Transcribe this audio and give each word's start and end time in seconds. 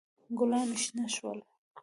ګلان 0.37 0.69
شنه 0.83 1.05
شول. 1.15 1.39